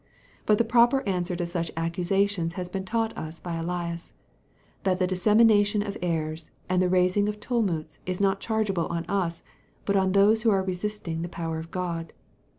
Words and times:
But 0.47 0.57
the 0.57 0.63
proper 0.63 1.07
answer 1.07 1.35
to 1.35 1.45
such 1.45 1.71
accusations 1.77 2.53
has 2.53 2.69
been 2.69 2.85
taught 2.85 3.15
us 3.15 3.39
by 3.39 3.57
Elias, 3.57 4.13
that 4.81 4.97
the 4.97 5.05
dissemination 5.05 5.83
of 5.83 5.95
errors 6.01 6.49
and 6.67 6.81
the 6.81 6.89
raising 6.89 7.29
of 7.29 7.39
tumults 7.39 7.99
is 8.07 8.19
not 8.19 8.39
chargeable 8.39 8.87
on 8.87 9.05
us, 9.07 9.43
but 9.85 9.95
on 9.95 10.13
those 10.13 10.41
who 10.41 10.49
are 10.49 10.63
resisting 10.63 11.21
the 11.21 11.29
power 11.29 11.59
of 11.59 11.69
God. 11.69 12.13